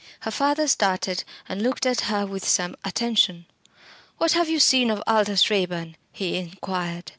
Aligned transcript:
Her 0.21 0.31
father 0.31 0.67
started, 0.67 1.23
and 1.47 1.61
looked 1.61 1.85
at 1.85 2.01
her 2.09 2.25
with 2.25 2.43
some 2.43 2.75
attention. 2.83 3.45
"What 4.17 4.31
have 4.31 4.49
you 4.49 4.59
seen 4.59 4.89
of 4.89 5.03
Aldous 5.05 5.51
Raeburn?" 5.51 5.95
he 6.11 6.37
inquired. 6.37 7.03